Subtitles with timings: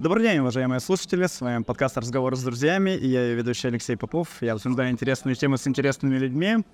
[0.00, 1.26] Добрый день, уважаемые слушатели.
[1.26, 4.28] С вами подкаст «Разговор с друзьями» и я ее ведущий Алексей Попов.
[4.40, 6.64] Я обсуждаю интересные темы с интересными людьми.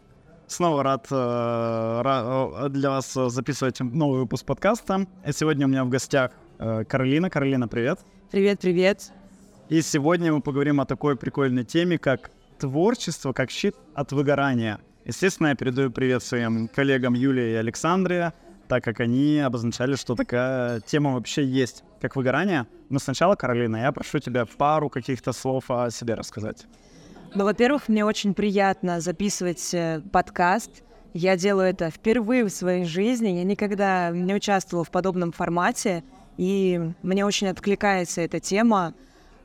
[0.47, 5.09] Снова рад, э, ра- э, для вас записывать новый выпуск подкаста.
[5.27, 7.29] И сегодня у меня в гостях э, Каролина.
[7.29, 7.99] Каролина, привет.
[8.31, 9.11] Привет, привет.
[9.71, 12.31] И сегодня мы поговорим о такой прикольной теме, как
[12.61, 14.79] творчество, как щит от выгорания.
[15.05, 18.35] Естественно, я передаю привет своим коллегам Юлии и Александре,
[18.69, 22.67] так как они обозначали, что такая тема вообще есть, как выгорание.
[22.89, 26.67] Но сначала, Каролина, я прошу тебя пару каких-то слов о себе рассказать.
[27.35, 30.83] Ну, во-первых, мне очень приятно записывать э, подкаст.
[31.13, 33.29] Я делаю это впервые в своей жизни.
[33.29, 36.05] Я никогда не участвовала в подобном формате.
[36.37, 38.95] И мне очень откликается эта тема.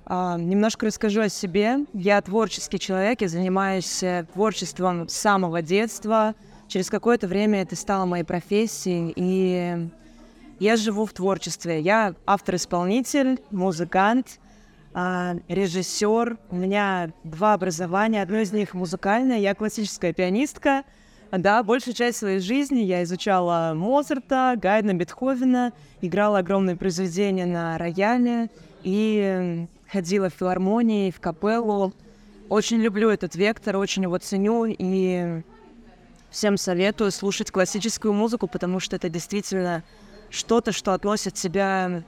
[0.05, 1.85] А, немножко расскажу о себе.
[1.94, 6.35] Я творческий человек, я занимаюсь э, творчеством с самого детства.
[6.71, 9.89] Через какое-то время это стало моей профессией, и
[10.57, 11.81] я живу в творчестве.
[11.81, 14.39] Я автор-исполнитель, музыкант,
[14.94, 16.38] а, режиссер.
[16.49, 18.22] У меня два образования.
[18.22, 19.38] Одно из них музыкальное.
[19.39, 20.86] Я классическая пианистка.
[21.33, 28.49] Да, большую часть своей жизни я изучала Моцарта, Гайдна, Бетховена, играла огромные произведения на рояле
[28.83, 31.92] и ходила в филармонии, в капеллу.
[32.47, 35.44] Очень люблю этот вектор, очень его ценю и
[36.31, 39.83] всем советую слушать классическую музыку, потому что это действительно
[40.29, 42.03] что-то, что относит тебя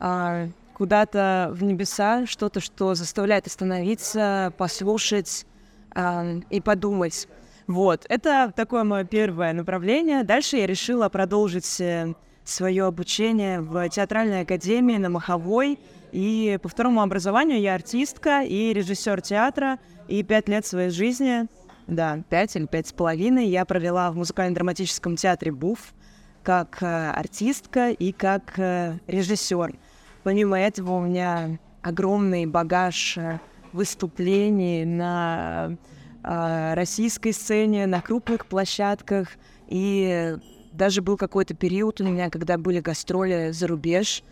[0.00, 5.46] а, куда-то в небеса, что-то, что заставляет остановиться, послушать
[5.94, 7.28] а, и подумать.
[7.68, 10.24] Вот, это такое мое первое направление.
[10.24, 12.12] Дальше я решила продолжить э,
[12.44, 15.78] свое обучение в театральной академии на Маховой.
[16.10, 19.78] И по второму образованию я артистка и режиссер театра.
[20.08, 21.46] И пять лет своей жизни,
[21.86, 25.94] да, пять или пять с половиной, я провела в музыкально-драматическом театре БУФ
[26.42, 29.74] как э, артистка и как э, режиссер.
[30.22, 33.38] Помимо этого у меня огромный багаж э,
[33.72, 35.76] выступлений на
[36.22, 39.30] российской сцене, на крупных площадках.
[39.66, 40.36] И
[40.70, 44.22] даже был какой-то период у меня, когда были гастроли за рубеж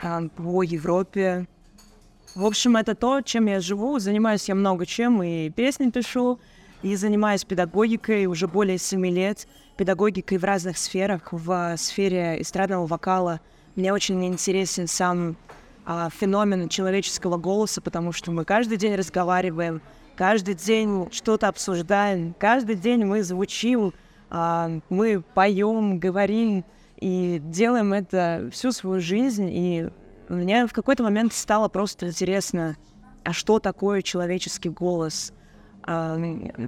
[0.00, 1.46] по Европе.
[2.34, 3.98] В общем, это то, чем я живу.
[3.98, 6.40] Занимаюсь я много чем, и песни пишу,
[6.84, 9.48] и занимаюсь педагогикой уже более семи лет.
[9.78, 11.32] Педагогикой в разных сферах.
[11.32, 13.40] В сфере эстрадного вокала
[13.74, 15.38] мне очень интересен сам
[15.86, 19.80] а, феномен человеческого голоса, потому что мы каждый день разговариваем,
[20.14, 23.94] каждый день что-то обсуждаем, каждый день мы звучим,
[24.28, 26.66] а, мы поем, говорим
[27.00, 29.48] и делаем это всю свою жизнь.
[29.50, 29.88] И
[30.28, 32.76] мне в какой-то момент стало просто интересно,
[33.24, 35.32] а что такое человеческий голос?
[35.86, 36.18] А,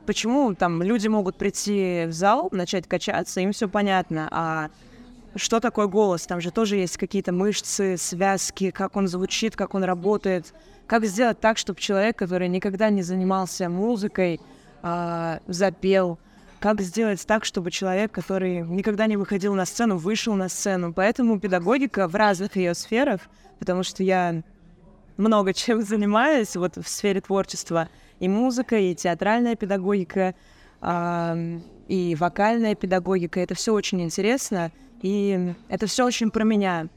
[0.05, 4.71] почему там люди могут прийти в зал, начать качаться, им все понятно, а
[5.37, 6.27] что такое голос?
[6.27, 10.55] Там же тоже есть какие-то мышцы, связки, как он звучит, как он работает.
[10.87, 14.41] Как сделать так, чтобы человек, который никогда не занимался музыкой,
[14.83, 16.19] а, запел?
[16.59, 20.93] Как сделать так, чтобы человек, который никогда не выходил на сцену, вышел на сцену?
[20.95, 23.21] Поэтому педагогика в разных ее сферах,
[23.59, 24.43] потому что я
[25.17, 27.89] много чем занимаюсь вот в сфере творчества,
[28.21, 30.35] и музыка, и театральная педагогика,
[30.81, 31.37] а,
[31.89, 34.73] и вокальная педагогика, это все очень интересно.
[35.03, 36.89] И это все очень про меня.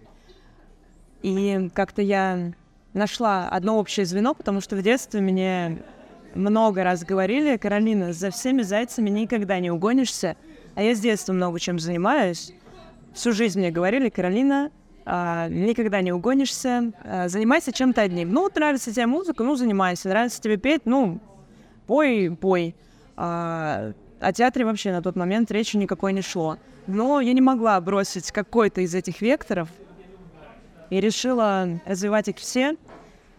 [1.21, 2.53] И как-то я
[2.93, 5.83] нашла одно общее звено, потому что в детстве мне
[6.33, 10.37] много раз говорили, Каролина, за всеми зайцами никогда не угонишься.
[10.75, 12.53] А я с детства много чем занимаюсь.
[13.13, 14.71] Всю жизнь мне говорили, Каролина,
[15.11, 18.31] никогда не угонишься, а, занимайся чем-то одним.
[18.31, 20.09] Ну, нравится тебе музыка, ну, занимайся.
[20.09, 21.19] Нравится тебе петь, ну,
[21.87, 22.75] пой, пой.
[23.17, 26.57] А, о театре вообще на тот момент речи никакой не шло.
[26.85, 29.69] Но я не могла бросить какой-то из этих векторов
[30.89, 32.75] и решила развивать их все.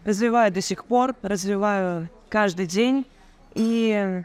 [0.03, 3.05] Развиваю до сих пор, развиваю каждый день.
[3.53, 4.23] И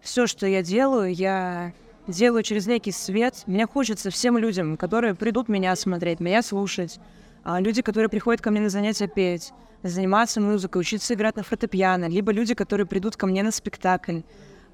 [0.00, 1.72] все, что я делаю, я
[2.06, 3.42] делаю через некий свет.
[3.46, 6.98] Мне хочется всем людям, которые придут меня смотреть, меня слушать,
[7.44, 9.52] а люди, которые приходят ко мне на занятия петь,
[9.82, 14.20] заниматься музыкой, учиться играть на фортепиано, либо люди, которые придут ко мне на спектакль,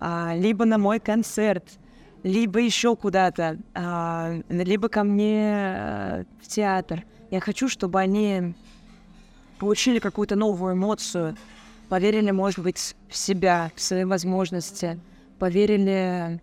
[0.01, 1.65] а, либо на мой концерт,
[2.23, 7.05] либо еще куда-то, а, либо ко мне а, в театр.
[7.31, 8.55] Я хочу, чтобы они
[9.59, 11.37] получили какую-то новую эмоцию,
[11.89, 14.99] поверили, может быть, в себя, в свои возможности,
[15.39, 16.41] поверили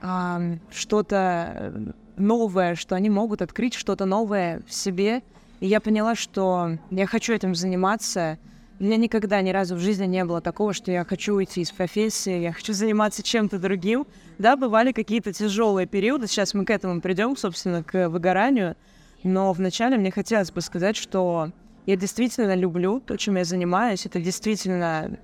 [0.00, 5.22] а, что-то новое, что они могут открыть что-то новое в себе.
[5.60, 8.38] И я поняла, что я хочу этим заниматься,
[8.80, 11.70] у меня никогда ни разу в жизни не было такого, что я хочу уйти из
[11.70, 14.04] профессии, я хочу заниматься чем-то другим.
[14.38, 18.76] Да, бывали какие-то тяжелые периоды, сейчас мы к этому придем, собственно, к выгоранию.
[19.22, 21.50] Но вначале мне хотелось бы сказать, что
[21.86, 24.06] Я действительно люблю то, чем я занимаюсь.
[24.06, 25.18] Это действительно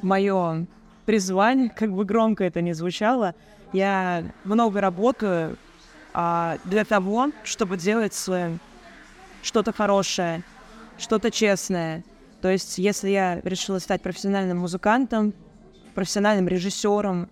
[0.00, 0.66] мое
[1.06, 3.34] призвание, как бы громко это ни звучало.
[3.74, 5.58] Я много работаю
[6.12, 8.14] а, для того, чтобы делать
[9.42, 10.44] что-то хорошее,
[10.96, 12.04] что-то честное.
[12.40, 15.34] То есть, если я решила стать профессиональным музыкантом,
[15.92, 17.28] профессиональным режиссером,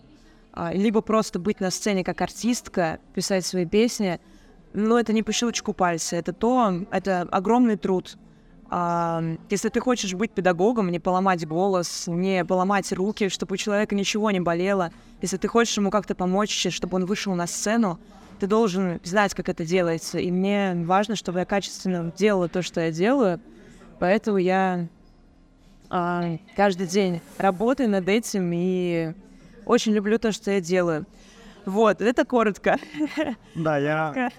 [0.53, 4.19] а, либо просто быть на сцене как артистка, писать свои песни,
[4.73, 8.17] ну, это не по щелчку пальца, это то, это огромный труд.
[9.51, 14.31] Если ты хочешь быть педагогом, не поломать голос, не поломать руки, чтобы у человека ничего
[14.31, 14.91] не болело,
[15.21, 17.99] если ты хочешь ему как-то помочь, чтобы он вышел на сцену,
[18.41, 20.19] ты должен знать, как это делается.
[20.19, 23.41] И мне важно, чтобы я качественно делала то, что я делаю.
[23.99, 24.89] Поэтому я
[25.91, 29.13] а, каждый день работаю над этим и
[29.67, 31.05] очень люблю то, что я делаю.
[31.67, 32.79] Вот, это коротко.
[33.55, 34.31] Да, я...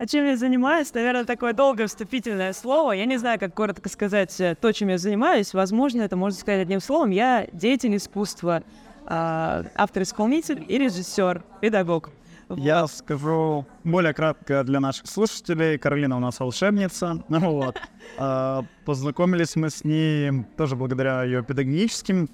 [0.00, 0.94] А чем я занимаюсь?
[0.94, 2.92] Наверное, такое долгое вступительное слово.
[2.92, 5.52] Я не знаю, как коротко сказать э, то, чем я занимаюсь.
[5.52, 7.10] Возможно, это можно сказать одним словом.
[7.10, 8.62] Я деятель искусства,
[9.04, 12.08] а, автор-исполнитель и режиссер, педагог.
[12.48, 15.76] Я скажу более кратко для наших слушателей.
[15.76, 17.22] Каролина у нас волшебница.
[17.28, 17.76] Вот.
[18.16, 22.30] А, познакомились мы с ней тоже благодаря ее педагогическим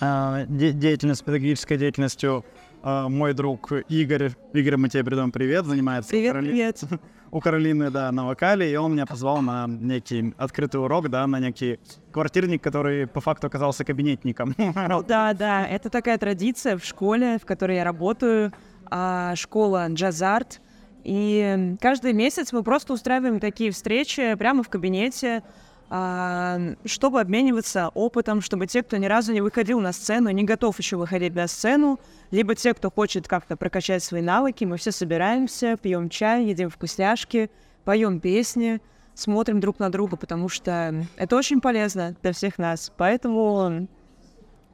[0.00, 2.44] а, деятельности, педагогической деятельностью.
[2.82, 6.48] А, мой друг Игорь, Игорь, мы тебе передаем привет, занимается привет, Кароли...
[6.48, 6.80] привет.
[7.30, 11.40] у Каролины, да, на вокале, и он меня позвал на некий открытый урок, да, на
[11.40, 11.78] некий
[12.12, 14.54] квартирник, который по факту оказался кабинетником.
[15.06, 18.52] Да, да, это такая традиция в школе, в которой я работаю
[18.86, 20.60] а, школа джаз-арт.
[21.04, 25.42] И каждый месяц мы просто устраиваем такие встречи прямо в кабинете,
[25.88, 30.96] чтобы обмениваться опытом, чтобы те, кто ни разу не выходил на сцену, не готов еще
[30.96, 32.00] выходить на сцену,
[32.32, 37.50] либо те, кто хочет как-то прокачать свои навыки, мы все собираемся, пьем чай, едим вкусняшки,
[37.84, 38.80] поем песни,
[39.14, 42.92] смотрим друг на друга, потому что это очень полезно для всех нас.
[42.96, 43.86] Поэтому,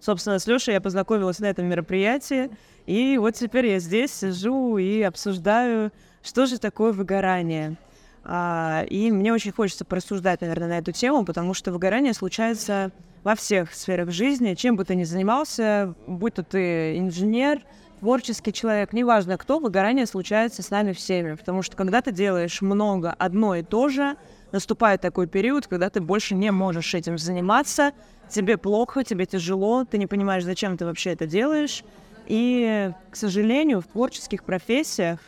[0.01, 2.51] собственно, с Лешей я познакомилась на этом мероприятии,
[2.87, 5.93] и вот теперь я здесь сижу и обсуждаю,
[6.23, 7.77] что же такое выгорание.
[8.25, 12.93] А, и мне очень хочется порассуждать, наверное, на эту тему, потому что выгорание случается
[13.25, 17.63] во всех сферах жизни, чем бы ты ни занимался, будь то ты инженер,
[18.01, 23.15] творческий человек, неважно кто, выгорание случается с нами всеми, потому что когда ты делаешь много
[23.17, 24.17] одно и то же,
[24.51, 27.93] наступает такой период, когда ты больше не можешь этим заниматься,
[28.29, 31.85] тебе плохо, тебе тяжело, ты не понимаешь, зачем ты вообще это делаешь,
[32.27, 35.21] и, к сожалению, в творческих профессиях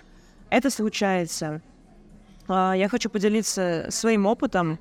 [0.50, 1.62] это случается.
[2.48, 4.78] А, я хочу поделиться своим опытом.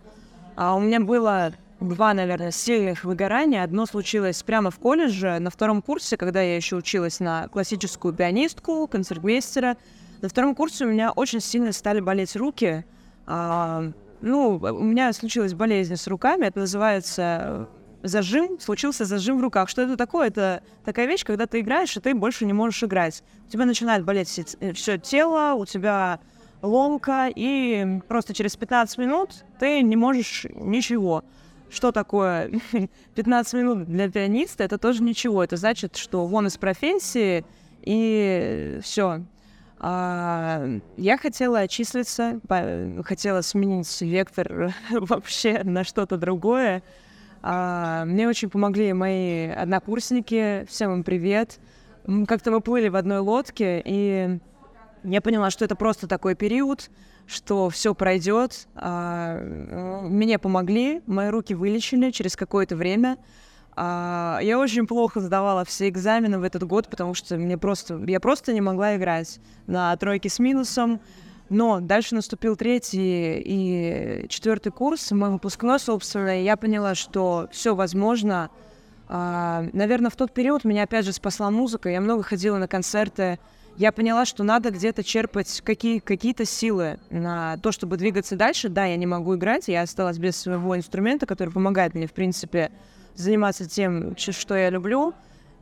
[0.56, 3.64] А, у меня было два, наверное, сильных выгорания.
[3.64, 8.88] Одно случилось прямо в колледже, на втором курсе, когда я еще училась на классическую пианистку,
[8.88, 9.78] концертмейстера.
[10.22, 12.86] На втором курсе у меня очень сильно стали болеть руки.
[13.26, 17.68] А, ну, у меня случилась болезнь с руками, это называется
[18.04, 19.70] зажим, случился зажим в руках.
[19.70, 20.28] Что это такое?
[20.28, 23.24] Это такая вещь, когда ты играешь, и ты больше не можешь играть.
[23.48, 24.28] У тебя начинает болеть
[24.76, 26.20] все тело, у тебя
[26.64, 31.24] ломка, и просто через 15 минут ты не можешь ничего.
[31.70, 32.52] Что такое
[33.16, 34.64] 15 минут для пианиста?
[34.64, 35.44] Это тоже ничего.
[35.44, 37.46] Это значит, что вон из профессии,
[37.82, 39.24] и все.
[39.80, 40.66] А,
[40.96, 42.40] я хотела отчислиться,
[43.04, 46.84] хотела сменить вектор вообще на что-то другое.
[47.42, 50.66] А, мне очень помогли мои однокурсники.
[50.70, 51.60] Всем им привет.
[52.28, 54.40] Как-то мы плыли в одной лодке, и
[55.04, 56.90] я поняла, что это просто такой период,
[57.28, 58.68] что все пройдет.
[58.76, 59.40] А,
[60.04, 63.18] мне помогли, мои руки вылечили через какое-то время.
[63.76, 68.20] А, я очень плохо сдавала все экзамены в этот год, потому что мне просто, я
[68.20, 71.02] просто не могла играть на тройке с минусом.
[71.50, 77.76] Но дальше наступил третий и четвертый курс, мой выпускной, собственно, и я поняла, что все
[77.76, 78.50] возможно.
[79.08, 81.90] А, наверное, в тот период меня опять же спасла музыка.
[81.90, 83.40] Я много ходила на концерты.
[83.76, 88.70] Я поняла, что надо где-то черпать какие, какие-то силы на то, чтобы двигаться дальше.
[88.70, 92.72] Да, я не могу играть, я осталась без своего инструмента, который помогает мне, в принципе,
[93.16, 95.14] заниматься тем, что я люблю.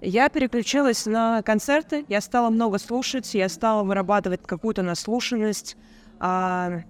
[0.01, 5.77] Я переключилась на концерты, я стала много слушать, я стала вырабатывать какую-то наслушанность.
[6.19, 6.81] А,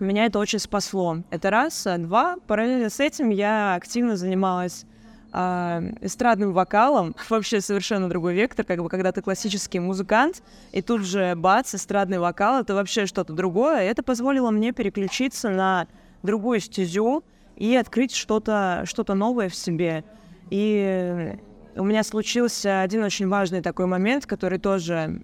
[0.00, 1.18] меня это очень спасло.
[1.30, 1.86] Это раз.
[1.86, 4.86] А два, параллельно с этим я активно занималась
[5.32, 10.42] а, эстрадным вокалом, вообще совершенно другой вектор, как бы когда ты классический музыкант,
[10.72, 13.82] и тут же бац, эстрадный вокал, это вообще что-то другое.
[13.82, 15.86] Это позволило мне переключиться на
[16.22, 17.24] другую стезю
[17.56, 20.04] и открыть что-то что новое в себе.
[20.50, 21.36] И
[21.76, 25.22] у меня случился один очень важный такой момент, который тоже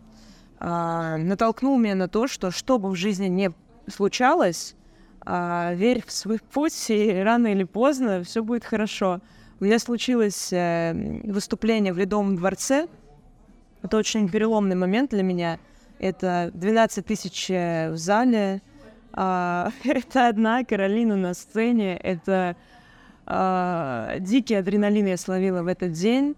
[0.61, 3.53] э, натолкнул меня на то, что что бы в жизни не
[3.89, 4.77] случалось,
[5.27, 9.21] а, верь в свой путь, и рано или поздно все будет хорошо.
[9.61, 10.93] У меня случилось э,
[11.25, 12.89] выступление в Ледовом дворце.
[13.83, 15.59] Это очень переломный момент для меня.
[16.01, 18.63] Это 12 тысяч э, в зале.
[19.13, 21.97] А, это одна Каролина на сцене.
[21.97, 22.57] Это
[23.27, 26.35] а, дикий адреналин я словила в этот день.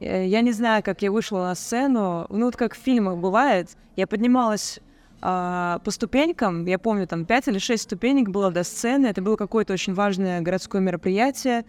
[0.00, 2.26] Э, я не знаю, как я вышла на сцену.
[2.30, 3.76] Ну, вот как в фильмах бывает.
[3.96, 4.80] Я поднималась
[5.20, 9.08] а, по ступенькам, я помню, там пять или шесть ступенек было до сцены.
[9.08, 11.66] Это было какое-то очень важное городское мероприятие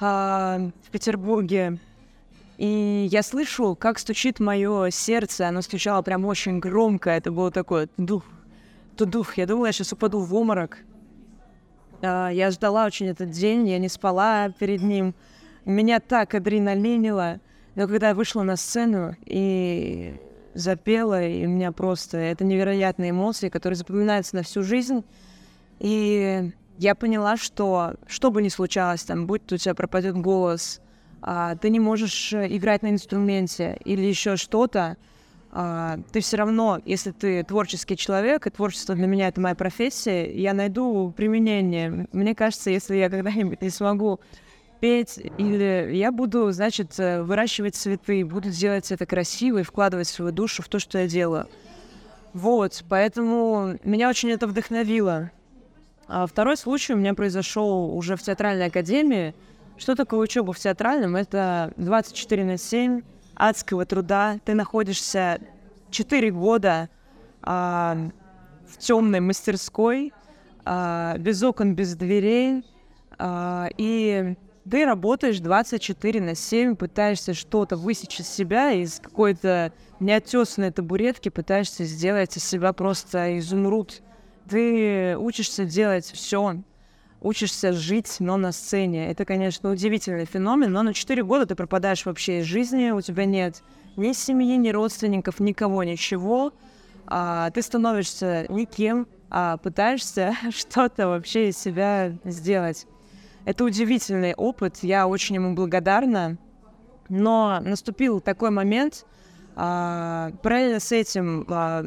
[0.00, 1.78] а, в Петербурге.
[2.58, 5.48] И я слышу, как стучит мое сердце.
[5.48, 7.10] Оно стучало прям очень громко.
[7.10, 8.24] Это было такое дух,
[8.98, 9.36] дух.
[9.36, 10.78] Я думала, я сейчас упаду в обморок.
[12.02, 15.14] А, я ждала очень этот день, я не спала перед ним.
[15.64, 17.40] Меня так адреналинило.
[17.74, 20.18] Но когда я вышла на сцену и
[20.54, 22.16] запела, и у меня просто...
[22.16, 25.04] Это невероятные эмоции, которые запоминаются на всю жизнь.
[25.78, 30.80] И я поняла, что что бы ни случалось, там, будь у тебя пропадет голос,
[31.22, 34.96] а, ты не можешь э, играть на инструменте или еще что-то,
[35.50, 40.30] а, ты все равно, если ты творческий человек, и творчество для меня это моя профессия,
[40.32, 42.06] я найду применение.
[42.12, 44.20] Мне кажется, если я когда-нибудь не смогу
[44.80, 50.30] петь, или я буду, значит, э, выращивать цветы, буду делать это красиво и вкладывать свою
[50.30, 51.46] душу в то, что я делаю.
[52.34, 55.30] Вот, поэтому меня очень это вдохновило.
[56.08, 59.34] А второй случай у меня произошел уже в театральной академии.
[59.76, 61.16] Что такое учеба в театральном?
[61.16, 63.02] Это 24 на 7
[63.34, 64.38] адского труда.
[64.44, 65.40] Ты находишься
[65.90, 66.88] 4 года
[67.42, 67.96] а,
[68.68, 70.12] в темной мастерской,
[70.64, 72.64] а, без окон, без дверей.
[73.18, 74.36] А, и
[74.68, 81.84] ты работаешь 24 на 7, пытаешься что-то высечь из себя, из какой-то неотесанной табуретки пытаешься
[81.84, 84.02] сделать из себя просто изумруд.
[84.48, 86.56] Ты учишься делать все,
[87.20, 89.10] учишься жить, но на сцене.
[89.10, 93.24] Это, конечно, удивительный феномен, но на 4 года ты пропадаешь вообще из жизни, у тебя
[93.24, 93.62] нет
[93.96, 96.52] ни семьи, ни родственников, никого, ничего.
[97.06, 102.86] А, ты становишься никем, а пытаешься что-то вообще из себя сделать.
[103.44, 106.36] Это удивительный опыт, я очень ему благодарна.
[107.08, 109.06] Но наступил такой момент,
[109.54, 111.84] а, параллельно с этим а,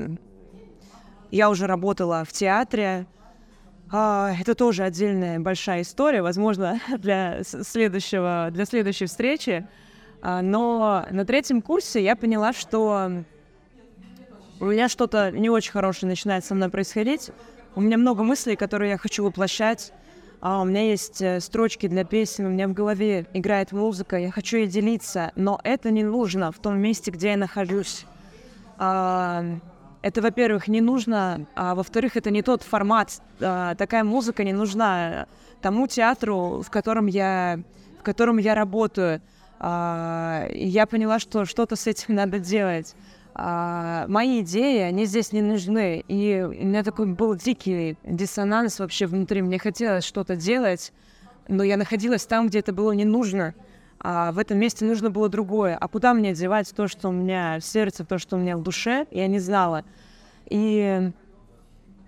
[1.32, 3.06] я уже работала в театре.
[3.92, 9.68] А, это тоже отдельная большая история, возможно, для следующего, для следующей встречи.
[10.22, 13.24] А, но на третьем курсе я поняла, что
[14.60, 17.32] у меня что-то не очень хорошее начинает со мной происходить.
[17.76, 19.94] У меня много мыслей, которые я хочу воплощать
[20.42, 24.32] а у меня есть э, строчки для песен, у меня в голове играет музыка, я
[24.32, 28.06] хочу ей делиться, но это не нужно в том месте, где я нахожусь.
[30.02, 33.22] Это, во-первых, не нужно, а во-вторых, это не тот формат.
[33.42, 35.28] А, такая музыка не нужна
[35.62, 37.60] тому театру, в котором я,
[38.00, 39.22] в котором я работаю.
[39.60, 42.96] А, и я поняла, что что-то с этим надо делать
[43.36, 46.04] а, мои идеи, они здесь не нужны.
[46.08, 49.42] И у меня такой был дикий диссонанс вообще внутри.
[49.42, 50.94] Мне хотелось что-то делать,
[51.48, 53.54] но я находилась там, где это было не нужно.
[54.02, 55.76] А в этом месте нужно было другое.
[55.76, 58.64] А куда мне девать то, что у меня в сердце, то, что у меня в
[58.64, 59.84] душе, я не знала.
[60.50, 61.12] И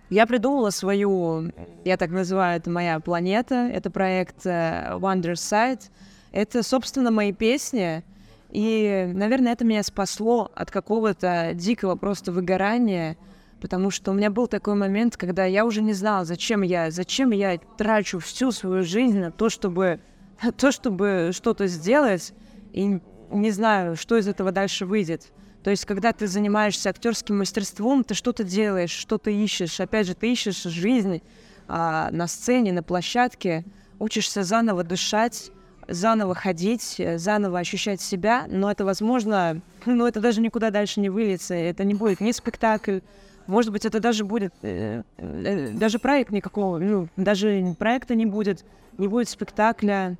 [0.10, 1.51] я придумала свою,
[1.83, 5.83] я так называю, это моя планета, это проект э, Wonder Side.
[6.31, 8.03] Это, собственно, мои песни,
[8.51, 13.17] и, наверное, это меня спасло от какого-то дикого просто выгорания,
[13.62, 17.31] потому что у меня был такой момент, когда я уже не знала, зачем я, зачем
[17.31, 20.01] я трачу всю свою жизнь на то, чтобы,
[20.57, 22.33] то, чтобы что-то сделать,
[22.74, 23.00] и
[23.31, 25.31] не знаю, что из этого дальше выйдет.
[25.63, 29.79] То есть, когда ты занимаешься актерским мастерством, ты что-то делаешь, что-то ищешь.
[29.79, 31.21] Опять же, ты ищешь жизнь
[31.67, 33.63] а, на сцене, на площадке,
[34.00, 35.51] учишься заново дышать,
[35.88, 41.53] заново ходить, заново ощущать себя, но это возможно, ну это даже никуда дальше не выльется,
[41.53, 43.00] это не будет ни спектакль,
[43.48, 48.65] может быть, это даже будет, э, э, даже проект никакого, ну, даже проекта не будет,
[48.98, 50.17] не будет спектакля,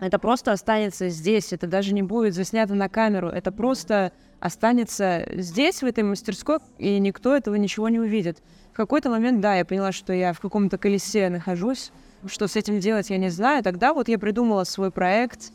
[0.00, 5.82] это просто останется здесь, это даже не будет заснято на камеру, это просто останется здесь,
[5.82, 8.42] в этой мастерской, и никто этого ничего не увидит.
[8.72, 11.90] В какой-то момент, да, я поняла, что я в каком-то колесе нахожусь,
[12.26, 13.62] что с этим делать, я не знаю.
[13.62, 15.52] Тогда вот я придумала свой проект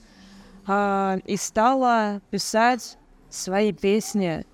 [0.67, 2.97] э, и стала писать
[3.29, 4.45] свои песни.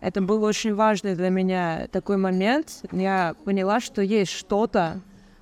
[0.00, 2.84] Это был очень важный для меня такой момент.
[2.92, 5.00] Я поняла, что есть что-то,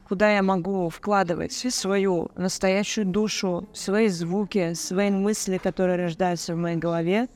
[0.08, 6.78] куда я могу вкладывать свою настоящую душу, свои звуки, свои мысли, которые рождаются в моей
[6.78, 7.28] голове.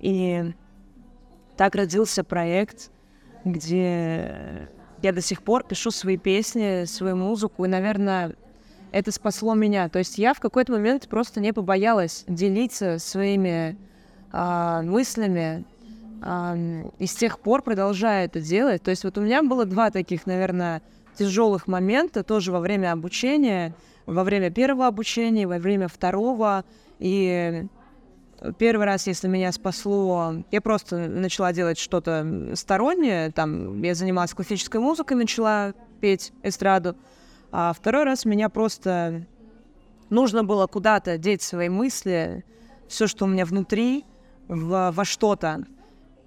[0.00, 0.52] И
[1.56, 2.90] так родился проект,
[3.44, 4.68] где
[5.02, 8.34] я до сих пор пишу свои песни, свою музыку, и, наверное,
[8.92, 9.88] это спасло меня.
[9.88, 13.76] То есть я в какой-то момент просто не побоялась делиться своими
[14.32, 15.64] э, мыслями,
[16.22, 18.82] э, и с тех пор продолжаю это делать.
[18.82, 20.82] То есть вот у меня было два таких, наверное,
[21.16, 23.74] тяжелых момента тоже во время обучения,
[24.06, 26.64] во время первого обучения, во время второго.
[26.98, 27.66] И
[28.58, 34.80] первый раз, если меня спасло, я просто начала делать что-то стороннее, там, я занималась классической
[34.80, 36.96] музыкой, начала петь эстраду,
[37.50, 39.26] а второй раз меня просто
[40.10, 42.44] нужно было куда-то деть свои мысли,
[42.88, 44.04] все, что у меня внутри,
[44.48, 45.64] в, во что-то.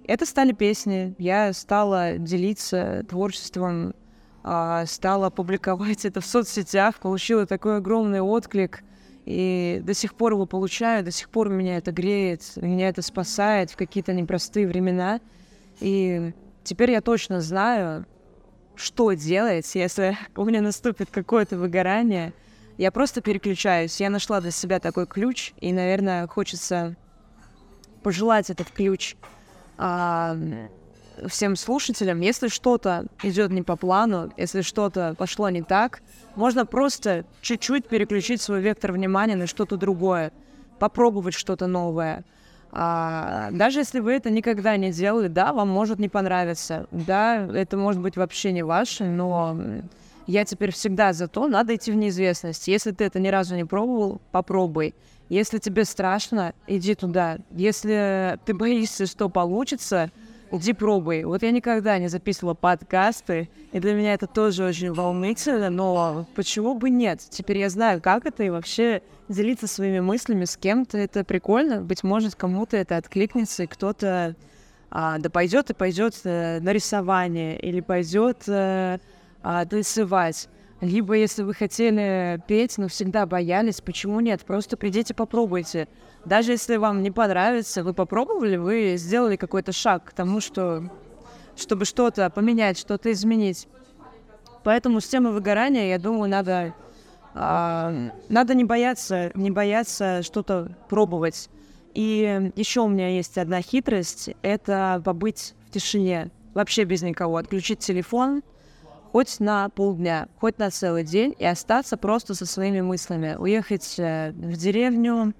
[0.04, 1.14] Это стали песни.
[1.18, 3.94] Я стала делиться творчеством,
[4.42, 8.82] стала публиковать это в соцсетях, получила такой огромный отклик.
[9.26, 13.70] И до сих пор его получаю, до сих пор меня это греет, меня это спасает
[13.70, 15.20] в какие-то непростые времена.
[15.80, 16.32] И
[16.64, 18.06] теперь я точно знаю,
[18.74, 22.32] что делать, если у меня наступит какое-то выгорание.
[22.78, 24.00] Я просто переключаюсь.
[24.00, 26.96] Я нашла для себя такой ключ, и, наверное, хочется
[28.02, 29.16] пожелать этот ключ
[29.76, 30.36] а,
[31.26, 36.00] всем слушателям, если что-то идет не по плану, если что-то пошло не так,
[36.34, 40.32] можно просто чуть-чуть переключить свой вектор внимания на что-то другое,
[40.78, 42.24] попробовать что-то новое.
[42.70, 47.76] А, даже если вы это никогда не делали, да, вам может не понравиться, да, это
[47.76, 49.56] может быть вообще не ваше, но
[50.26, 52.68] я теперь всегда за то, надо идти в неизвестность.
[52.68, 54.94] Если ты это ни разу не пробовал, попробуй.
[55.30, 57.38] Если тебе страшно, иди туда.
[57.50, 60.10] Если ты боишься, что получится,
[60.52, 61.24] иди пробуй.
[61.24, 66.74] Вот я никогда не записывала подкасты, и для меня это тоже очень волнительно, но почему
[66.74, 67.20] бы нет?
[67.30, 71.82] Теперь я знаю, как это, и вообще делиться своими мыслями с кем-то, это прикольно.
[71.82, 74.34] Быть может, кому-то это откликнется, и кто-то
[74.90, 78.98] а, да пойдет и пойдет э, на рисование, или пойдет э,
[79.42, 80.48] а, танцевать.
[80.80, 84.42] Либо, если вы хотели петь, но всегда боялись, почему нет?
[84.44, 85.88] Просто придите, попробуйте.
[86.24, 90.88] Даже если вам не понравится, вы попробовали, вы сделали какой-то шаг к тому, что,
[91.56, 93.66] чтобы что-то поменять, что-то изменить.
[94.62, 96.74] Поэтому с темой выгорания, я думаю, надо,
[97.34, 101.50] а, надо не бояться, не бояться что-то пробовать.
[101.94, 107.80] И еще у меня есть одна хитрость, это побыть в тишине, вообще без никого, отключить
[107.80, 108.42] телефон,
[109.12, 113.36] хоть на полдня, хоть на целый день и остаться просто со своими мыслями.
[113.38, 115.34] Уехать э, в деревню,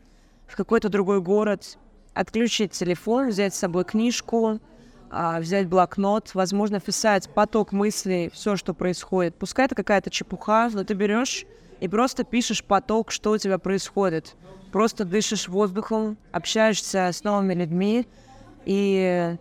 [0.46, 1.78] в какой-то другой город,
[2.14, 4.60] отключить телефон, взять с собой книжку,
[5.10, 9.34] а, взять блокнот, возможно, писать поток мыслей, все, что происходит.
[9.36, 11.46] Пускай это какая-то чепуха, но ты берешь
[11.80, 14.34] и просто пишешь поток, что у тебя происходит.
[14.72, 18.06] Просто дышишь воздухом, общаешься с новыми людьми,
[18.64, 19.36] и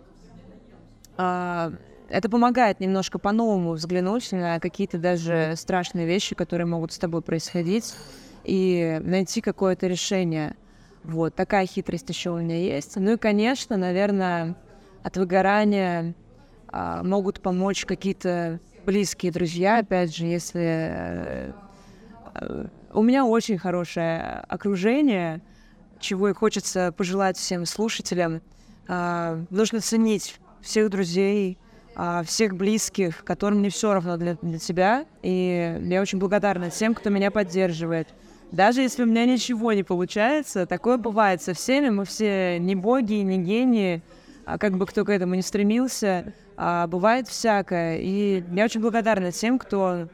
[1.18, 1.74] а,
[2.10, 7.94] это помогает немножко по-новому взглянуть на какие-то даже страшные вещи, которые могут с тобой происходить,
[8.44, 10.56] и найти какое-то решение.
[11.04, 12.96] Вот, такая хитрость еще у меня есть.
[12.96, 14.56] Ну и, конечно, наверное,
[15.04, 16.16] от выгорания
[16.70, 21.54] а, могут помочь какие-то близкие друзья, опять же, если...
[22.34, 25.42] А, у меня очень хорошее окружение,
[26.00, 28.42] чего и хочется пожелать всем слушателям.
[28.88, 31.58] А, нужно ценить всех друзей,
[32.26, 35.06] всех близких, которым не все равно для, для тебя.
[35.24, 38.10] И я очень благодарна тем, кто меня поддерживает.
[38.52, 43.16] Даже если у меня ничего не получается, такое бывает со всеми, мы все не боги,
[43.16, 44.02] не гении,
[44.46, 47.98] а как бы кто к этому не стремился, а бывает всякое.
[47.98, 50.08] И я очень благодарна тем, кто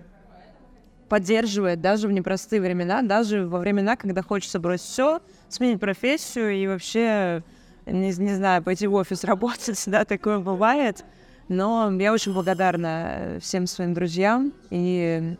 [1.09, 6.65] поддерживает даже в непростые времена, даже во времена, когда хочется бросить все, сменить профессию и
[6.65, 7.43] вообще,
[7.85, 11.05] не, не знаю, пойти в офис работать, да, такое бывает.
[11.47, 14.53] Но я очень благодарна всем своим друзьям.
[14.69, 15.37] И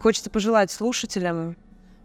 [0.00, 1.56] хочется пожелать слушателям,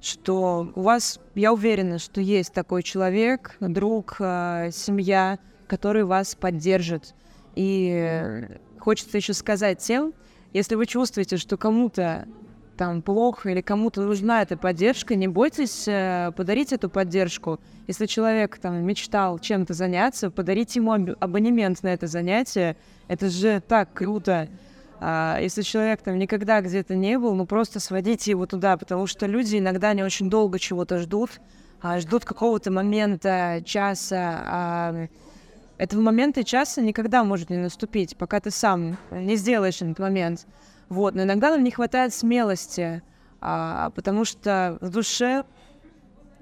[0.02, 7.14] что у вас, я уверена, что есть такой человек, друг, э, семья, который вас поддержит.
[7.56, 8.48] И
[8.80, 10.14] хочется еще сказать тем,
[10.54, 12.28] если вы чувствуете, что кому-то
[12.78, 17.60] там плохо или кому-то нужна эта поддержка, не бойтесь э, подарить эту поддержку.
[17.88, 22.78] Если человек там мечтал чем-то заняться, подарите ему абонемент на это занятие.
[23.08, 24.48] Это же так круто.
[25.00, 29.26] А, если человек там никогда где-то не был, ну просто сводите его туда, потому что
[29.26, 31.42] люди иногда не очень долго чего-то ждут,
[31.82, 34.42] а ждут какого-то момента, часа.
[34.46, 35.08] А
[35.78, 40.46] этого момента и часа никогда может не наступить, пока ты сам не сделаешь этот момент.
[40.90, 43.02] Вот, но иногда нам не хватает смелости,
[43.42, 45.44] а, потому что в душе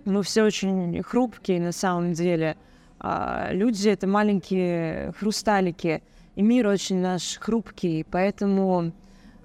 [0.06, 2.58] мы все очень хрупкие на самом деле.
[3.00, 6.04] А, люди— это маленькие хрусталики,
[6.36, 8.92] и мир очень наш хрупкий, поэтому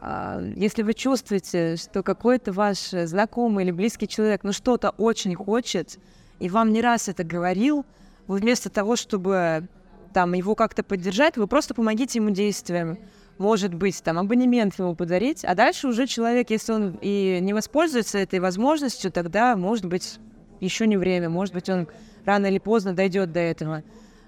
[0.01, 5.99] а, если вы чувствуете, что какой-то ваш знакомый или близкий человек, ну что-то очень хочет,
[6.39, 7.87] и вам не раз это говорил,
[8.27, 9.67] вы вместо того, чтобы
[10.13, 12.99] там его как-то поддержать, вы просто помогите ему действием.
[13.41, 18.19] Может быть, там абонемент ему подарить, а дальше уже человек, если он и не воспользуется
[18.19, 20.19] этой возможностью, тогда, может быть,
[20.61, 21.89] еще не время, может быть, он
[22.27, 23.83] рано или поздно дойдет до этого.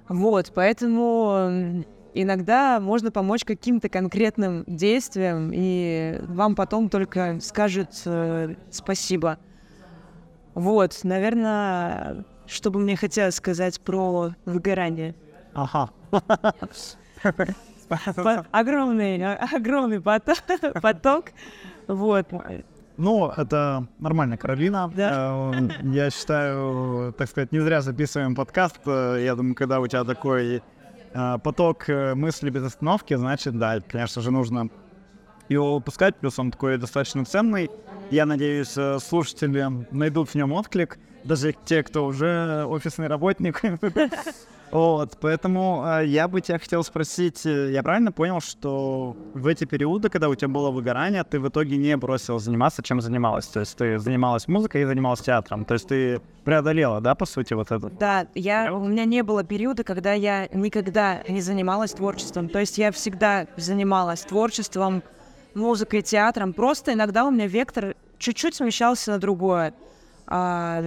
[0.09, 9.37] Вот, поэтому иногда можно помочь каким-то конкретным действием, и вам потом только скажут э, спасибо.
[10.55, 15.15] Вот, наверное, что бы мне хотелось сказать про выгорание.
[15.53, 15.91] Ага.
[18.51, 20.39] Огромный, огромный поток,
[20.83, 21.27] поток.
[21.87, 22.29] Вот.
[22.97, 24.91] Ну, это нормально, Каролина.
[24.95, 25.53] Да.
[25.55, 28.81] Э, я считаю, так сказать, не зря записываем подкаст.
[28.87, 30.63] Э, я думаю, когда у тебя такой
[31.13, 34.69] э, поток мыслей без остановки, значит, да, конечно же, нужно
[35.49, 37.71] его выпускать, плюс он такой достаточно ценный.
[38.11, 43.63] Я надеюсь, слушатели найдут в нем отклик, даже те, кто уже офисный работник.
[44.73, 49.67] Вот, поэтому э, я бы тебя хотел спросить, э, я правильно понял, что в эти
[49.67, 53.47] периоды, когда у тебя было выгорание, ты в итоге не бросила заниматься, чем занималась?
[53.49, 57.53] То есть ты занималась музыкой и занималась театром, то есть ты преодолела, да, по сути,
[57.53, 57.91] вот это?
[57.91, 62.79] Да, я, у меня не было периода, когда я никогда не занималась творчеством, то есть
[62.79, 65.03] я всегда занималась творчеством,
[65.55, 69.75] музыкой, театром, просто иногда у меня вектор чуть-чуть смещался на другое.
[70.27, 70.83] А,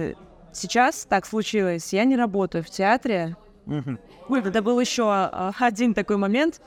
[0.52, 4.36] сейчас так случилось, я не работаю в театре, Угу.
[4.36, 6.60] Это был еще а, один такой момент.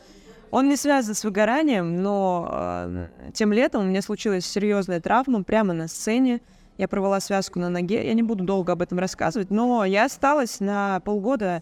[0.52, 5.74] Он не связан с выгоранием, но э, тем летом у меня случилась серьезная травма прямо
[5.74, 6.42] на сцене.
[6.78, 8.06] Я порвала связку на ноге.
[8.06, 11.62] Я не буду долго об этом рассказывать, но я осталась на полгода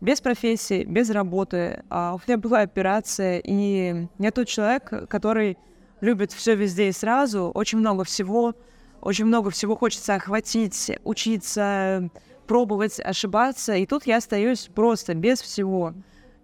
[0.00, 1.84] без профессии, без работы.
[1.90, 5.58] А у меня была операция, и я тот человек, который
[6.00, 8.54] любит все везде и сразу, очень много всего,
[9.00, 12.10] очень много всего хочется охватить, учиться,
[12.52, 13.76] пробовать, ошибаться.
[13.76, 15.94] И тут я остаюсь просто без всего.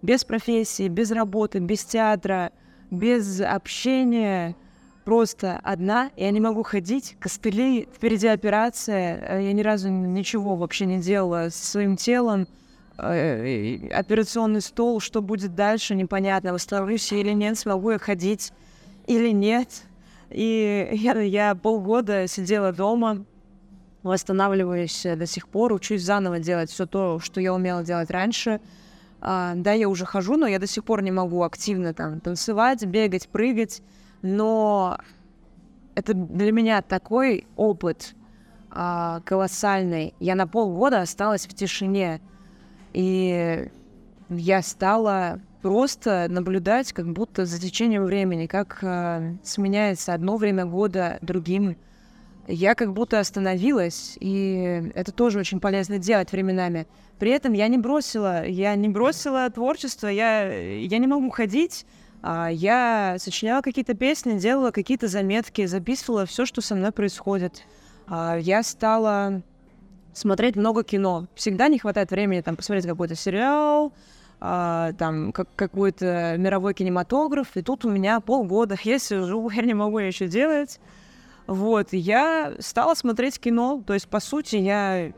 [0.01, 2.51] Без профессии, без работы, без театра,
[2.91, 4.57] без общения.
[5.05, 6.11] Просто одна.
[6.17, 9.19] Я не могу ходить, костыли, впереди операция.
[9.21, 12.49] Э, я ни разу ничего вообще не делала со своим телом.
[12.97, 16.55] Э, операционный стол, что будет дальше, непонятно.
[16.55, 18.55] Восстановлюсь или нет, смогу я ходить
[19.07, 19.83] или нет.
[20.31, 23.27] И я, я полгода сидела дома,
[24.09, 28.61] восстанавливаюсь до сих пор, учусь заново делать все то, что я умела делать раньше.
[29.21, 32.85] А, да, я уже хожу, но я до сих пор не могу активно там танцевать,
[32.85, 33.83] бегать, прыгать.
[34.23, 34.99] Но
[35.95, 38.15] это для меня такой опыт
[38.71, 40.15] а, колоссальный.
[40.21, 42.21] Я на полгода осталась в тишине.
[42.93, 43.71] И
[44.29, 51.19] я стала просто наблюдать, как будто за течением времени, как э, сменяется одно время года
[51.21, 51.77] другим
[52.49, 56.87] я как будто остановилась, и это тоже очень полезно делать временами.
[57.19, 61.85] При этом я не бросила, я не бросила творчество, я, я не могу ходить,
[62.23, 67.65] а я сочиняла какие-то песни, делала какие-то заметки, записывала все, что со мной происходит.
[68.07, 69.43] А я стала
[70.15, 71.27] смотреть много кино.
[71.35, 73.93] Всегда не хватает времени там посмотреть какой-то сериал,
[74.41, 79.75] а, там как, какой-то мировой кинематограф, и тут у меня полгода я сижу, я не
[79.75, 80.81] могу еще делать.
[81.49, 85.15] Вот, я стала смотреть кино, то есть, по сути, я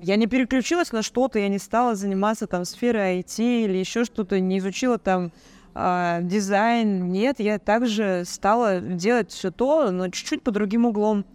[0.00, 4.38] я не переключилась на что-то, я не стала заниматься там сферой IT или еще что-то,
[4.38, 5.32] не изучила там
[5.74, 7.10] э, дизайн.
[7.10, 11.26] Нет, я также стала делать все то, но чуть-чуть по другим углом.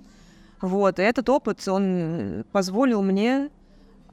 [0.62, 3.50] Вот, и этот опыт, он позволил мне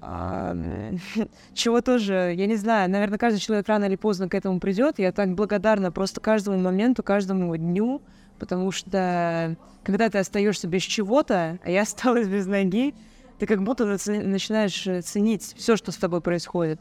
[0.03, 0.93] э,
[1.55, 4.99] чего тоже, я не знаю, наверное, каждый человек рано или поздно к этому придет.
[4.99, 8.03] Я так благодарна просто каждому моменту, каждому дню,
[8.43, 12.93] потому что когда ты остаешься без чего-то, а я осталась без ноги,
[13.39, 16.81] ты как будто начинаешь э, ценить все, что с тобой происходит.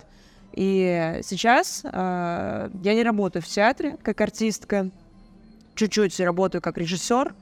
[0.53, 4.89] И сейчас э, я не работаю в театре как артистка,
[5.75, 7.35] чуть-чуть работаю как режиссер,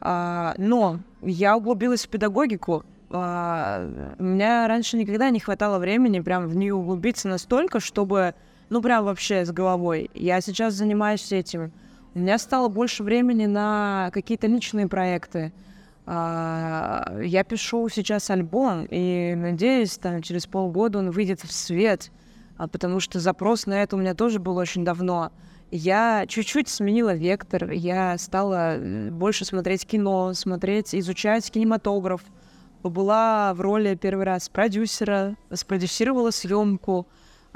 [0.00, 2.86] э, но я углубилась в педагогику.
[3.10, 8.34] Э, у меня раньше никогда не хватало времени прям в нее углубиться настолько, чтобы,
[8.70, 10.10] ну прям вообще с головой.
[10.14, 11.70] Я сейчас занимаюсь этим.
[12.18, 15.52] У меня стало больше времени на какие-то личные проекты.
[16.04, 22.10] А, я пишу сейчас альбом, и надеюсь, там, через полгода он выйдет в свет,
[22.56, 25.30] а, потому что запрос на это у меня тоже был очень давно.
[25.70, 28.78] Я чуть-чуть сменила вектор, я стала
[29.12, 32.22] больше смотреть кино, смотреть, изучать кинематограф.
[32.82, 37.06] Была в роли первый раз продюсера, спродюсировала съемку,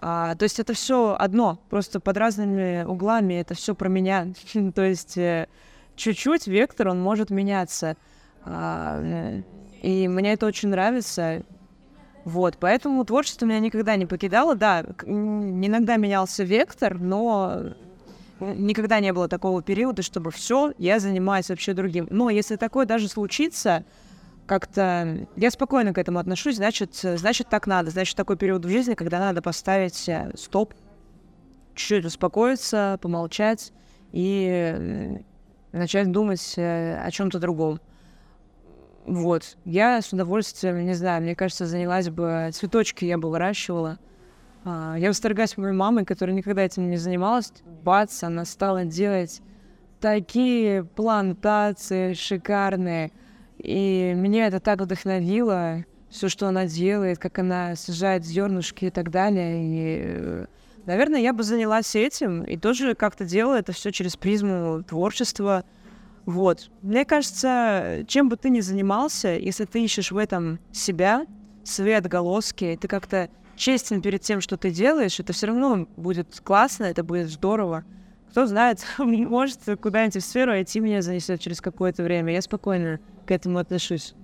[0.05, 4.33] А, то есть это все одно, просто под разными углами это все про меня.
[4.75, 5.47] то есть э,
[5.95, 7.97] чуть-чуть вектор, он может меняться.
[8.45, 9.43] А, э,
[9.81, 11.45] и мне это очень нравится.
[12.25, 14.57] Вот, поэтому творчество меня никогда не покидало.
[14.57, 17.75] Да, иногда менялся вектор, но
[18.41, 22.09] никогда не было такого периода, чтобы все, я занимаюсь вообще другим.
[22.11, 23.85] Но если такое даже случится,
[24.47, 28.95] как-то я спокойно к этому отношусь, значит, значит так надо, значит такой период в жизни,
[28.95, 30.75] когда надо поставить э, стоп,
[31.75, 33.73] чуть-чуть успокоиться, помолчать
[34.13, 35.21] и
[35.73, 37.81] начать думать э, о чем-то другом.
[39.07, 39.57] Вот.
[39.65, 42.51] Я с удовольствием, не знаю, мне кажется, занялась бы...
[42.53, 43.99] Цветочки я бы выращивала.
[44.65, 47.53] А, я восторгаюсь моей мамой, которая никогда этим не занималась.
[47.83, 49.41] Бац, она стала делать
[50.01, 53.11] такие плантации шикарные.
[53.63, 55.85] И меня это так вдохновило.
[56.11, 59.61] Все, что она делает, как она сажает зернышки и так далее.
[59.63, 60.47] И,
[60.85, 65.65] наверное, я бы занялась этим и тоже как-то делала это все через призму творчества.
[66.27, 66.71] Вот.
[66.83, 71.25] Мне кажется, чем бы ты ни занимался, если ты ищешь в этом себя,
[71.65, 76.85] свои отголоски, ты как-то честен перед тем, что ты делаешь, это все равно будет классно,
[76.85, 77.85] это будет здорово.
[78.31, 82.33] Кто знает, может, куда-нибудь в сферу IT меня занесет через какое-то время.
[82.33, 84.15] Я спокойно к этому отношусь.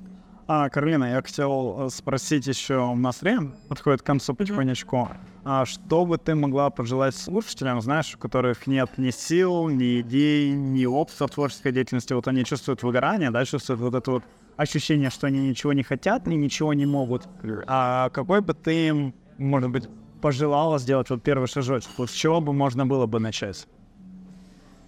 [0.50, 5.10] А, Каролина, я хотел э, спросить еще, у нас время подходит к концу потихонечку.
[5.44, 10.50] А что бы ты могла пожелать слушателям, знаешь, у которых нет ни сил, ни идей,
[10.52, 14.24] ни опыта творческой деятельности, вот они чувствуют выгорание, да, чувствуют вот это вот
[14.56, 17.28] ощущение, что они ничего не хотят и ничего не могут.
[17.66, 19.86] А какой бы ты им, может быть,
[20.22, 21.90] пожелала сделать вот первый шажочек?
[21.98, 23.66] Вот с чего бы можно было бы начать?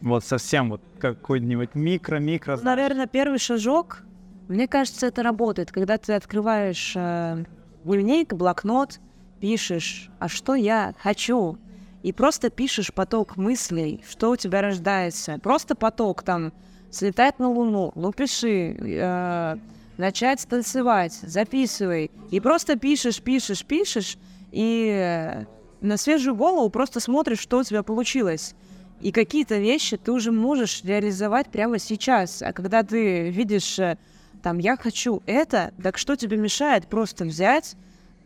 [0.00, 2.58] Вот совсем вот какой-нибудь микро-микро.
[2.62, 4.02] Наверное, первый шажок,
[4.48, 7.44] мне кажется, это работает, когда ты открываешь э,
[7.84, 8.98] дневник, блокнот,
[9.40, 11.58] пишешь, а что я хочу,
[12.02, 15.38] и просто пишешь поток мыслей, что у тебя рождается.
[15.42, 16.52] Просто поток там
[16.90, 19.56] слетать на Луну, ну пиши, э,
[19.96, 22.10] начать танцевать, записывай.
[22.30, 24.16] И просто пишешь, пишешь, пишешь,
[24.50, 25.44] и э,
[25.80, 28.54] на свежую голову просто смотришь, что у тебя получилось.
[29.00, 32.42] И какие-то вещи ты уже можешь реализовать прямо сейчас.
[32.42, 33.96] А когда ты видишь, э,
[34.42, 37.76] там, я хочу это, так что тебе мешает просто взять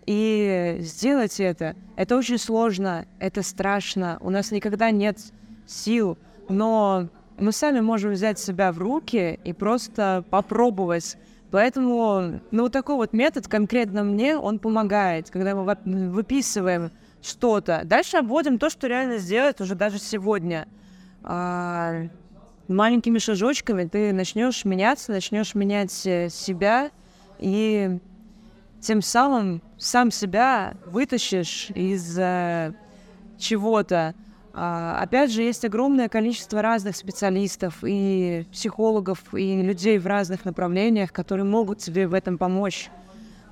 [0.07, 1.77] и сделать это?
[1.97, 5.19] Это очень сложно, это страшно, у нас никогда нет
[5.67, 7.09] сил, но
[7.39, 11.17] мы сами можем взять себя в руки и просто попробовать.
[11.51, 16.91] Поэтому, ну, вот такой вот метод конкретно мне, он помогает, когда мы выписываем
[17.25, 17.83] что-то.
[17.85, 20.69] Дальше обводим то, что реально сделать уже даже сегодня.
[21.23, 22.09] А,
[22.69, 26.91] маленькими шажочками ты начнешь меняться, начнешь менять э, себя
[27.39, 27.99] и
[28.81, 32.75] тем самым сам себя вытащишь из э,
[33.39, 34.15] чего-то.
[34.53, 41.13] А, опять же, есть огромное количество разных специалистов и психологов, и людей в разных направлениях,
[41.13, 42.91] которые могут тебе в этом помочь.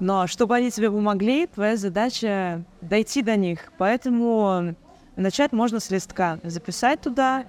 [0.03, 3.73] Но чтобы они тебе помогли, твоя задача дойти до них.
[3.79, 4.75] Поэтому
[5.15, 6.41] начать можно с листка.
[6.43, 7.45] Записать туда,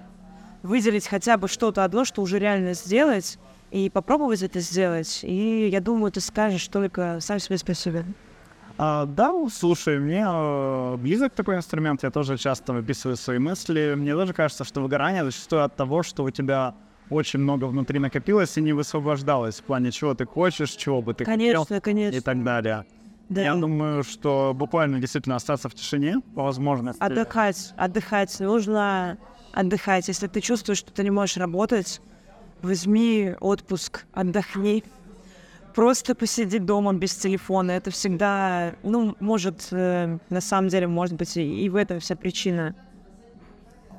[0.62, 3.40] выделить хотя бы что-то одно, что уже реально сделать,
[3.72, 5.18] и попробовать это сделать.
[5.24, 8.04] И я думаю, ты скажешь только сам себе спасибо.
[8.78, 13.94] А, да, слушай, мне э, близок такой инструмент, я тоже часто выписываю свои мысли.
[13.96, 16.76] Мне тоже кажется, что выгорание зачастую от того, что у тебя
[17.10, 21.24] очень много внутри накопилось и не высвобождалось в плане, чего ты хочешь, чего бы ты
[21.24, 22.16] конечно, хотел конечно.
[22.16, 22.84] и так далее.
[23.28, 23.42] Да.
[23.42, 27.02] Я думаю, что буквально действительно остаться в тишине по возможности.
[27.02, 28.38] Отдыхать, отдыхать.
[28.40, 29.18] Нужно
[29.52, 30.08] отдыхать.
[30.08, 32.00] Если ты чувствуешь, что ты не можешь работать,
[32.60, 34.84] возьми отпуск, отдохни
[35.74, 41.36] просто посидеть дома без телефона, это всегда, ну, может, э, на самом деле, может быть,
[41.36, 42.74] и, и в этом вся причина.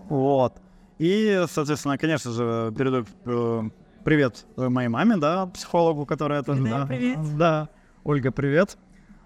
[0.08, 0.54] Вот.
[0.98, 3.70] И, соответственно, конечно же, передаю э,
[4.04, 6.64] привет моей маме, да, психологу, которая тоже...
[6.64, 7.38] Да, привет.
[7.38, 7.70] Да,
[8.04, 8.78] Ольга, привет.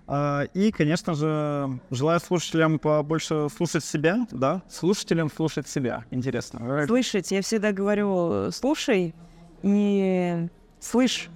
[0.07, 6.05] А, и, конечно же, желаю слушателям побольше слушать себя, да, слушателям слушать себя.
[6.09, 6.85] Интересно.
[6.87, 9.13] Слышать, я всегда говорю, слушай
[9.61, 10.47] и
[10.79, 11.29] слышь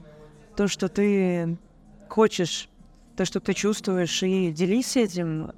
[0.55, 1.57] то, что ты
[2.09, 2.69] хочешь,
[3.15, 5.51] то, что ты чувствуешь, и делись этим.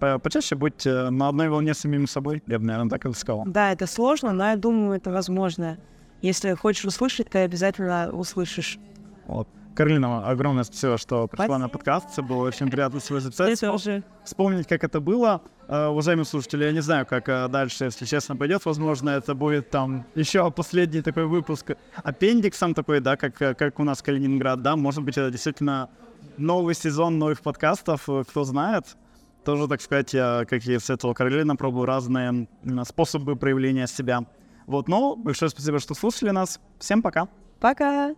[0.00, 3.44] Почаще будь э, на одной волне с самим собой, я бы, наверное, так и сказал.
[3.46, 5.78] Да, это сложно, но я думаю, это возможно.
[6.22, 8.78] Если хочешь услышать, ты обязательно услышишь.
[9.26, 9.48] Вот.
[9.74, 11.58] Каролина, огромное спасибо, что пришла спасибо.
[11.58, 12.08] на подкаст.
[12.12, 13.60] Это было очень приятно с вами записать.
[13.60, 14.02] тоже.
[14.24, 15.42] Вспомнить, как это было.
[15.68, 18.64] Uh, уважаемые слушатели, я не знаю, как uh, дальше, если честно, пойдет.
[18.64, 24.02] Возможно, это будет там еще последний такой выпуск аппендиксом такой, да, как, как у нас
[24.02, 24.74] Калининград, да.
[24.74, 25.88] Может быть, это действительно
[26.36, 28.96] новый сезон новых подкастов, кто знает.
[29.44, 32.48] Тоже, так сказать, я, как и Светлана Каролина, пробую разные
[32.84, 34.26] способы проявления себя.
[34.66, 36.60] Вот, но большое спасибо, что слушали нас.
[36.78, 37.28] Всем пока.
[37.58, 38.14] Пока!